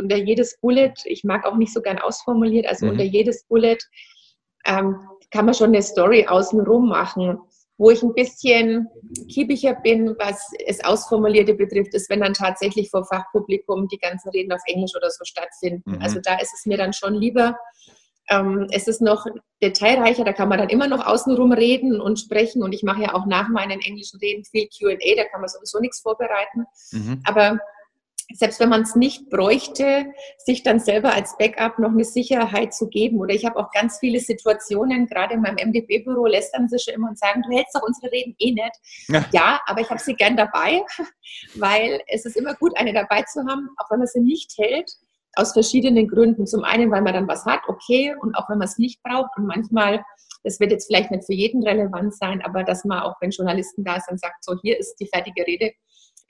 [0.00, 2.92] unter jedes Bullet, ich mag auch nicht so gern ausformuliert, also mhm.
[2.92, 3.78] unter jedes Bullet
[4.66, 4.96] ähm,
[5.30, 7.38] kann man schon eine Story außenrum machen.
[7.78, 8.88] Wo ich ein bisschen
[9.28, 14.52] kiebiger bin, was es Ausformulierte betrifft, ist, wenn dann tatsächlich vor Fachpublikum die ganzen Reden
[14.52, 15.92] auf Englisch oder so stattfinden.
[15.92, 16.02] Mhm.
[16.02, 17.56] Also da ist es mir dann schon lieber,
[18.28, 19.24] ähm, es ist noch
[19.62, 22.62] detailreicher, da kann man dann immer noch außenrum reden und sprechen.
[22.62, 25.80] Und ich mache ja auch nach meinen englischen Reden viel QA, da kann man sowieso
[25.80, 26.66] nichts vorbereiten.
[26.92, 27.22] Mhm.
[27.24, 27.58] Aber
[28.34, 30.06] selbst wenn man es nicht bräuchte,
[30.38, 33.18] sich dann selber als Backup noch eine Sicherheit zu geben.
[33.18, 37.08] Oder ich habe auch ganz viele Situationen, gerade in meinem MDB-Büro lästern sie schon immer
[37.08, 38.72] und sagen, du hältst doch unsere Reden eh nicht.
[39.08, 40.82] Ja, ja aber ich habe sie gern dabei,
[41.56, 44.90] weil es ist immer gut, eine dabei zu haben, auch wenn man sie nicht hält
[45.36, 46.46] aus verschiedenen Gründen.
[46.46, 49.30] Zum einen, weil man dann was hat, okay, und auch wenn man es nicht braucht.
[49.36, 50.04] Und manchmal,
[50.44, 53.84] das wird jetzt vielleicht nicht für jeden relevant sein, aber dass man auch, wenn Journalisten
[53.84, 55.72] da sind, sagt, so hier ist die fertige Rede,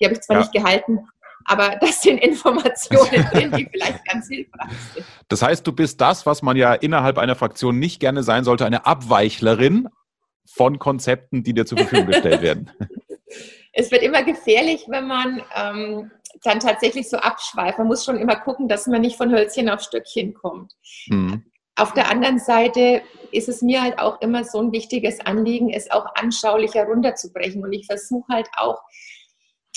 [0.00, 0.42] Die habe ich zwar ja.
[0.42, 1.00] nicht gehalten,
[1.44, 5.06] aber das sind Informationen drin, die vielleicht ganz hilfreich sind.
[5.28, 8.66] Das heißt, du bist das, was man ja innerhalb einer Fraktion nicht gerne sein sollte,
[8.66, 9.88] eine Abweichlerin
[10.46, 12.70] von Konzepten, die dir zur Verfügung gestellt werden.
[13.72, 16.10] Es wird immer gefährlich, wenn man ähm,
[16.42, 17.78] dann tatsächlich so abschweift.
[17.78, 20.74] Man muss schon immer gucken, dass man nicht von Hölzchen auf Stöckchen kommt.
[21.06, 21.44] Mhm.
[21.76, 25.90] Auf der anderen Seite ist es mir halt auch immer so ein wichtiges Anliegen, es
[25.90, 27.62] auch anschaulicher runterzubrechen.
[27.62, 28.82] Und ich versuche halt auch,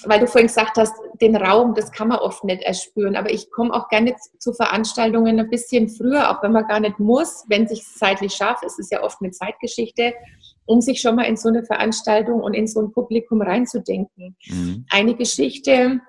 [0.06, 3.16] weil du vorhin gesagt hast, den Raum, das kann man oft nicht erspüren.
[3.16, 7.00] Aber ich komme auch gerne zu Veranstaltungen ein bisschen früher, auch wenn man gar nicht
[7.00, 8.64] muss, wenn sich zeitlich schafft.
[8.64, 10.14] Es ist ja oft eine Zeitgeschichte,
[10.66, 14.36] um sich schon mal in so eine Veranstaltung und in so ein Publikum reinzudenken.
[14.48, 14.86] Mhm.
[14.90, 16.00] Eine Geschichte,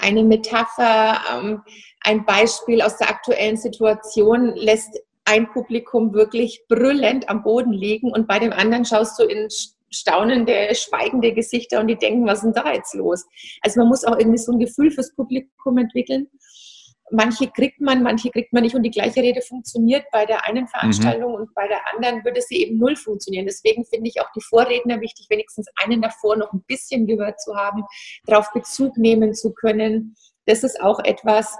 [0.00, 1.62] eine Metapher, ähm,
[2.02, 8.26] ein Beispiel aus der aktuellen Situation lässt ein Publikum wirklich brüllend am Boden liegen und
[8.26, 9.48] bei dem anderen schaust du in
[9.90, 13.26] staunende, schweigende Gesichter und die denken, was ist denn da jetzt los?
[13.62, 16.28] Also man muss auch irgendwie so ein Gefühl fürs Publikum entwickeln.
[17.12, 20.68] Manche kriegt man, manche kriegt man nicht und die gleiche Rede funktioniert bei der einen
[20.68, 21.40] Veranstaltung mhm.
[21.40, 23.46] und bei der anderen würde sie eben null funktionieren.
[23.46, 27.56] Deswegen finde ich auch die Vorredner wichtig, wenigstens einen davor noch ein bisschen gehört zu
[27.56, 27.82] haben,
[28.26, 30.14] darauf Bezug nehmen zu können.
[30.46, 31.58] Das ist auch etwas,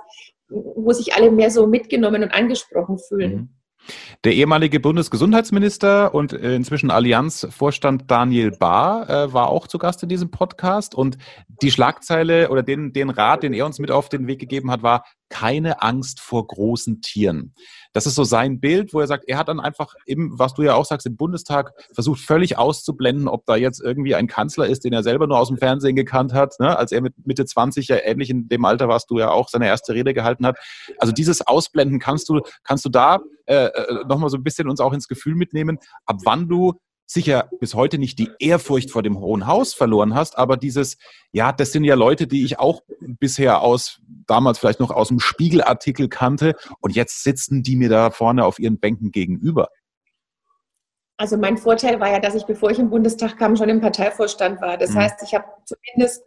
[0.48, 3.32] wo sich alle mehr so mitgenommen und angesprochen fühlen.
[3.32, 3.59] Mhm.
[4.24, 10.08] Der ehemalige Bundesgesundheitsminister und äh, inzwischen Allianzvorstand Daniel Bahr äh, war auch zu Gast in
[10.08, 11.16] diesem Podcast und
[11.62, 14.82] die Schlagzeile oder den, den Rat, den er uns mit auf den Weg gegeben hat,
[14.82, 17.54] war keine Angst vor großen Tieren.
[17.92, 20.62] Das ist so sein Bild, wo er sagt, er hat dann einfach im, was du
[20.62, 24.84] ja auch sagst, im Bundestag versucht völlig auszublenden, ob da jetzt irgendwie ein Kanzler ist,
[24.84, 26.76] den er selber nur aus dem Fernsehen gekannt hat, ne?
[26.76, 29.66] als er mit Mitte 20 ja ähnlich in dem Alter warst du ja auch seine
[29.66, 30.56] erste Rede gehalten hat.
[30.98, 34.80] Also dieses Ausblenden kannst du, kannst du da äh, äh nochmal so ein bisschen uns
[34.80, 36.74] auch ins Gefühl mitnehmen, ab wann du
[37.10, 40.96] sicher bis heute nicht die Ehrfurcht vor dem Hohen Haus verloren hast, aber dieses,
[41.32, 43.99] ja, das sind ja Leute, die ich auch bisher aus,
[44.30, 48.58] damals vielleicht noch aus dem Spiegelartikel kannte und jetzt sitzen die mir da vorne auf
[48.58, 49.68] ihren Bänken gegenüber.
[51.16, 54.60] Also mein Vorteil war ja, dass ich, bevor ich im Bundestag kam, schon im Parteivorstand
[54.62, 54.78] war.
[54.78, 55.00] Das mhm.
[55.00, 56.22] heißt, ich habe zumindest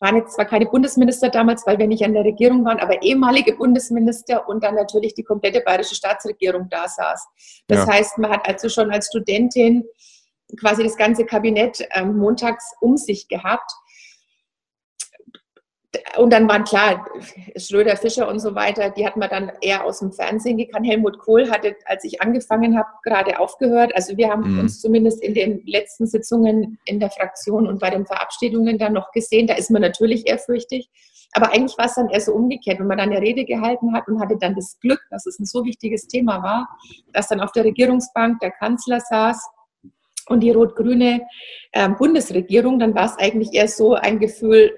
[0.00, 3.54] waren jetzt zwar keine Bundesminister damals, weil wir nicht an der Regierung waren, aber ehemalige
[3.54, 7.26] Bundesminister und dann natürlich die komplette bayerische Staatsregierung da saß.
[7.68, 7.92] Das ja.
[7.92, 9.84] heißt, man hat also schon als Studentin
[10.58, 13.70] quasi das ganze Kabinett ähm, montags um sich gehabt
[16.18, 17.04] und dann waren klar,
[17.56, 20.86] Schröder, Fischer und so weiter, die hat man dann eher aus dem Fernsehen gekannt.
[20.86, 23.92] Helmut Kohl hatte, als ich angefangen habe, gerade aufgehört.
[23.96, 24.60] Also wir haben mhm.
[24.60, 29.10] uns zumindest in den letzten Sitzungen in der Fraktion und bei den Verabschiedungen dann noch
[29.10, 29.48] gesehen.
[29.48, 30.88] Da ist man natürlich ehrfürchtig.
[31.32, 34.06] Aber eigentlich war es dann eher so umgekehrt, wenn man dann eine Rede gehalten hat
[34.06, 36.68] und hatte dann das Glück, dass es ein so wichtiges Thema war,
[37.12, 39.48] dass dann auf der Regierungsbank der Kanzler saß
[40.28, 41.22] und die rot-grüne
[41.72, 44.72] äh, Bundesregierung, dann war es eigentlich eher so ein Gefühl,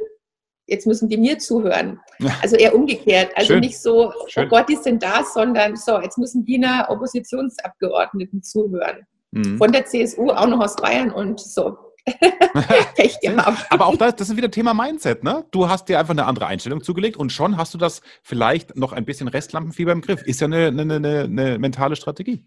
[0.67, 2.01] jetzt müssen die mir zuhören.
[2.41, 3.33] Also eher umgekehrt.
[3.35, 3.61] Also Schön.
[3.61, 4.47] nicht so, oh Schön.
[4.47, 9.07] oh Gott, die sind da, sondern so, jetzt müssen die einer Oppositionsabgeordneten zuhören.
[9.33, 9.59] Mhm.
[9.59, 11.77] Von der CSU, auch noch aus Bayern und so.
[12.97, 13.67] Pech gehabt.
[13.71, 15.45] Aber auch das, das ist wieder Thema Mindset, ne?
[15.53, 18.93] Du hast dir einfach eine andere Einstellung zugelegt und schon hast du das vielleicht noch
[18.93, 20.23] ein bisschen Restlampenfieber im Griff.
[20.23, 22.45] Ist ja eine, eine, eine, eine mentale Strategie.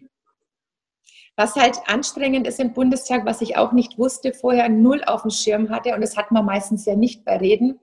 [1.36, 5.30] Was halt anstrengend ist im Bundestag, was ich auch nicht wusste, vorher null auf dem
[5.30, 7.78] Schirm hatte, und das hat man meistens ja nicht bei Reden,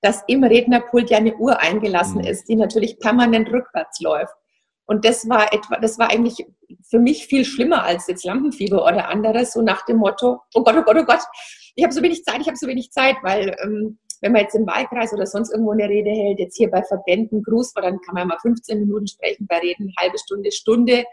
[0.00, 2.26] dass im Rednerpult ja eine Uhr eingelassen mhm.
[2.26, 4.34] ist, die natürlich permanent rückwärts läuft.
[4.86, 6.46] Und das war etwa, das war eigentlich
[6.88, 10.76] für mich viel schlimmer als jetzt Lampenfieber oder anderes, so nach dem Motto, oh Gott,
[10.78, 11.20] oh Gott, oh Gott,
[11.74, 14.54] ich habe so wenig Zeit, ich habe so wenig Zeit, weil ähm, wenn man jetzt
[14.54, 18.14] im Wahlkreis oder sonst irgendwo eine Rede hält, jetzt hier bei Verbänden Gruß, dann kann
[18.14, 21.04] man mal 15 Minuten sprechen, bei Reden halbe Stunde, Stunde.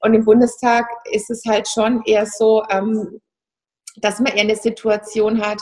[0.00, 3.20] Und im Bundestag ist es halt schon eher so, ähm,
[3.96, 5.60] dass man eher eine Situation hat,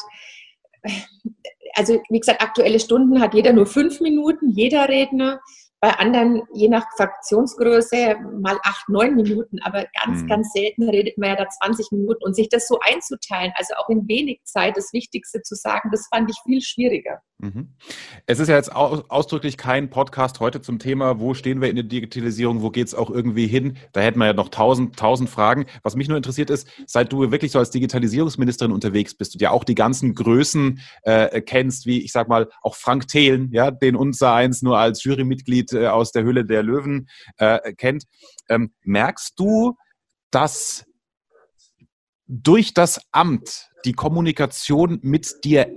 [1.74, 5.40] also wie gesagt, aktuelle Stunden hat jeder nur fünf Minuten, jeder Redner.
[5.80, 10.28] Bei anderen, je nach Fraktionsgröße, mal acht, neun Minuten, aber ganz, mhm.
[10.28, 12.24] ganz selten redet man ja da 20 Minuten.
[12.24, 16.08] Und sich das so einzuteilen, also auch in wenig Zeit das Wichtigste zu sagen, das
[16.08, 17.20] fand ich viel schwieriger.
[17.44, 17.74] Mhm.
[18.24, 21.84] Es ist ja jetzt ausdrücklich kein Podcast heute zum Thema, wo stehen wir in der
[21.84, 23.76] Digitalisierung, wo geht es auch irgendwie hin.
[23.92, 25.66] Da hätten wir ja noch tausend, tausend Fragen.
[25.82, 29.50] Was mich nur interessiert ist, seit du wirklich so als Digitalisierungsministerin unterwegs bist und ja
[29.50, 33.94] auch die ganzen Größen äh, kennst, wie ich sag mal auch Frank Thelen, ja, den
[33.94, 38.04] unser eins nur als Jurymitglied äh, aus der Hülle der Löwen äh, kennt,
[38.48, 39.74] ähm, merkst du,
[40.30, 40.86] dass
[42.26, 45.68] durch das Amt die Kommunikation mit dir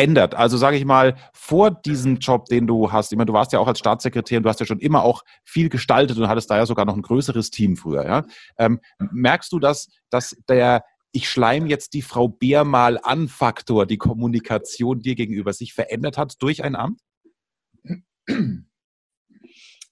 [0.00, 0.34] ändert.
[0.34, 3.58] Also sage ich mal, vor diesem Job, den du hast, ich meine, du warst ja
[3.58, 6.56] auch als Staatssekretär und du hast ja schon immer auch viel gestaltet und hattest da
[6.56, 8.06] ja sogar noch ein größeres Team früher.
[8.06, 8.24] Ja?
[8.58, 8.80] Ähm,
[9.12, 13.98] merkst du, dass, dass der ich schleim jetzt die Frau Bär mal an Faktor, die
[13.98, 17.00] Kommunikation dir gegenüber sich verändert hat durch ein Amt?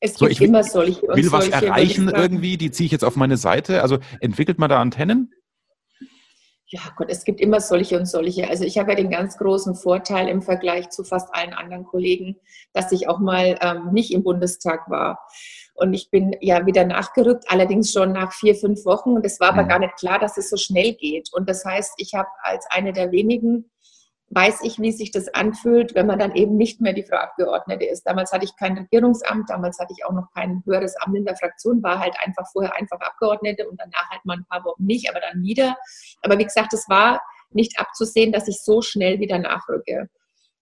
[0.01, 3.17] Es gibt so, ich immer solche will was erreichen irgendwie, die ziehe ich jetzt auf
[3.17, 3.83] meine Seite.
[3.83, 5.33] Also entwickelt man da Antennen?
[6.71, 8.47] Ja, Gott, es gibt immer solche und solche.
[8.47, 12.37] Also ich habe ja den ganz großen Vorteil im Vergleich zu fast allen anderen Kollegen,
[12.75, 15.19] dass ich auch mal ähm, nicht im Bundestag war.
[15.77, 19.13] Und ich bin ja wieder nachgerückt, allerdings schon nach vier, fünf Wochen.
[19.13, 19.69] Und es war aber mhm.
[19.69, 21.31] gar nicht klar, dass es so schnell geht.
[21.33, 23.71] Und das heißt, ich habe als eine der wenigen
[24.31, 27.87] weiß ich, wie sich das anfühlt, wenn man dann eben nicht mehr die Frau Abgeordnete
[27.87, 28.03] ist.
[28.03, 31.37] Damals hatte ich kein Regierungsamt, damals hatte ich auch noch kein höheres Amt in der
[31.37, 35.09] Fraktion, war halt einfach vorher einfach Abgeordnete und danach halt mal ein paar Wochen nicht,
[35.09, 35.77] aber dann wieder.
[36.23, 40.09] Aber wie gesagt, es war nicht abzusehen, dass ich so schnell wieder nachrücke.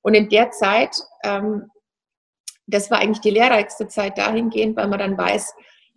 [0.03, 1.69] Und in der Zeit, ähm,
[2.69, 5.55] das war eigentlich die lehrreichste Zeit dahingehend, weil man dann weiß,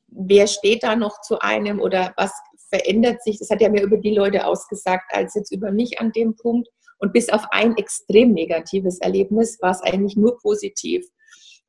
[0.07, 2.33] wer steht da noch zu einem oder was
[2.69, 3.37] verändert sich.
[3.37, 6.67] Das hat ja mehr über die Leute ausgesagt als jetzt über mich an dem Punkt.
[6.99, 11.05] Und bis auf ein extrem negatives Erlebnis war es eigentlich nur positiv.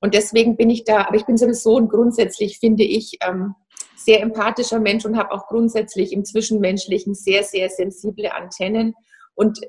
[0.00, 3.54] Und deswegen bin ich da, aber ich bin sowieso ein grundsätzlich, finde ich, ähm,
[3.96, 8.94] sehr empathischer Mensch und habe auch grundsätzlich im Zwischenmenschlichen sehr, sehr sensible Antennen.
[9.34, 9.60] Und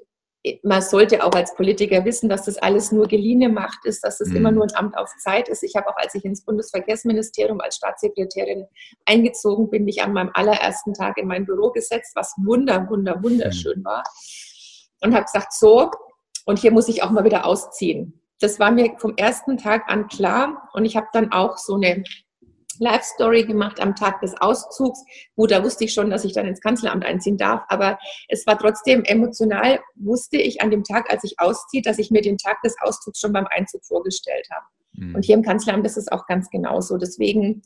[0.63, 4.29] man sollte auch als Politiker wissen, dass das alles nur geliehene Macht ist, dass das
[4.29, 4.37] mhm.
[4.37, 5.63] immer nur ein Amt auf Zeit ist.
[5.63, 8.65] Ich habe auch, als ich ins Bundesverkehrsministerium als Staatssekretärin
[9.05, 13.79] eingezogen bin, mich an meinem allerersten Tag in mein Büro gesetzt, was wunder, wunder, wunderschön
[13.79, 13.85] mhm.
[15.01, 15.91] Und habe gesagt, so,
[16.45, 18.19] und hier muss ich auch mal wieder ausziehen.
[18.39, 22.03] Das war mir vom ersten Tag an klar und ich habe dann auch so eine
[22.79, 25.03] Live-Story gemacht am Tag des Auszugs.
[25.35, 28.57] Gut, da wusste ich schon, dass ich dann ins Kanzleramt einziehen darf, aber es war
[28.57, 32.61] trotzdem emotional, wusste ich an dem Tag, als ich ausziehe, dass ich mir den Tag
[32.63, 34.65] des Auszugs schon beim Einzug vorgestellt habe.
[34.93, 35.15] Mhm.
[35.15, 36.97] Und hier im Kanzleramt ist es auch ganz genauso.
[36.97, 37.61] Deswegen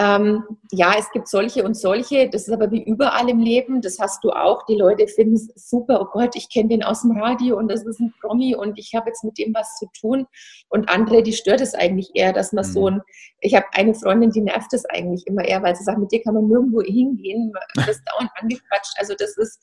[0.00, 3.98] ähm, ja, es gibt solche und solche, das ist aber wie überall im Leben, das
[3.98, 4.64] hast du auch.
[4.64, 7.84] Die Leute finden es super, oh Gott, ich kenne den aus dem Radio und das
[7.84, 10.26] ist ein Promi und ich habe jetzt mit dem was zu tun.
[10.70, 12.72] Und andere, die stört es eigentlich eher, dass man mhm.
[12.72, 13.02] so ein,
[13.40, 16.22] ich habe eine Freundin, die nervt es eigentlich immer eher, weil sie sagt, mit dir
[16.22, 18.94] kann man nirgendwo hingehen, man ist dauernd angequatscht.
[18.96, 19.60] Also das ist,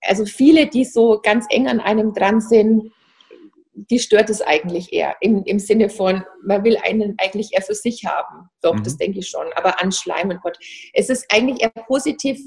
[0.00, 2.92] also viele, die so ganz eng an einem dran sind,
[3.74, 7.74] die stört es eigentlich eher im, im Sinne von, man will einen eigentlich eher für
[7.74, 8.48] sich haben.
[8.62, 8.84] Doch, mhm.
[8.84, 9.46] das denke ich schon.
[9.56, 10.58] Aber anschleimen, Gott.
[10.92, 12.38] Es ist eigentlich eher positiv,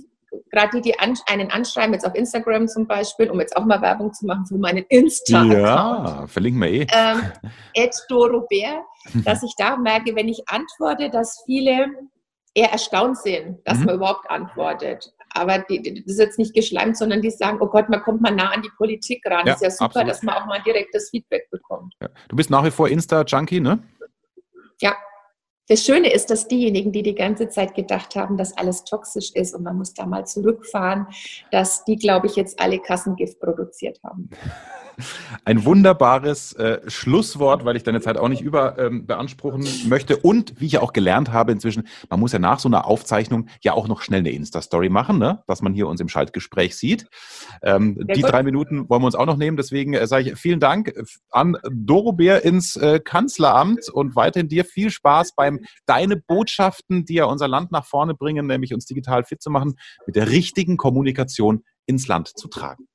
[0.51, 3.81] gerade die, die an, einen anschreiben, jetzt auf Instagram zum Beispiel, um jetzt auch mal
[3.81, 5.61] Werbung zu machen für meinen insta -Account.
[5.61, 6.87] Ja, verlinken wir eh.
[6.93, 7.31] Ähm,
[7.73, 8.83] Ed Dorobert,
[9.25, 11.87] dass ich da merke, wenn ich antworte, dass viele
[12.53, 13.85] eher erstaunt sind, dass mhm.
[13.85, 17.67] man überhaupt antwortet aber die, die, das ist jetzt nicht geschleimt, sondern die sagen, oh
[17.67, 19.45] Gott, man kommt mal nah an die Politik ran.
[19.45, 20.09] Ja, ist ja super, absolut.
[20.09, 21.93] dass man auch mal direktes Feedback bekommt.
[22.01, 22.09] Ja.
[22.27, 23.79] Du bist nach wie vor Insta-Junkie, ne?
[24.81, 24.95] Ja.
[25.69, 29.53] Das Schöne ist, dass diejenigen, die die ganze Zeit gedacht haben, dass alles toxisch ist
[29.53, 31.07] und man muss da mal zurückfahren,
[31.51, 34.29] dass die, glaube ich, jetzt alle Kassengift produziert haben.
[35.45, 40.17] Ein wunderbares äh, Schlusswort, weil ich deine Zeit auch nicht über ähm, beanspruchen möchte.
[40.17, 43.47] Und wie ich ja auch gelernt habe inzwischen, man muss ja nach so einer Aufzeichnung
[43.61, 45.43] ja auch noch schnell eine Insta-Story machen, ne?
[45.45, 47.07] dass man hier uns im Schaltgespräch sieht.
[47.61, 48.31] Ähm, die gut.
[48.31, 49.55] drei Minuten wollen wir uns auch noch nehmen.
[49.55, 50.93] Deswegen äh, sage ich vielen Dank
[51.29, 57.15] an Doro Bär ins äh, Kanzleramt und weiterhin dir viel Spaß beim deine Botschaften, die
[57.15, 59.75] ja unser Land nach vorne bringen, nämlich uns digital fit zu machen,
[60.07, 62.87] mit der richtigen Kommunikation ins Land zu tragen.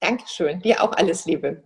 [0.00, 0.60] Dankeschön.
[0.60, 1.62] Dir auch alles Liebe.